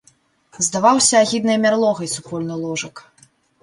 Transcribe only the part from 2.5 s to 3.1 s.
ложак.